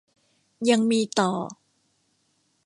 [0.69, 1.31] ยังมีต่อ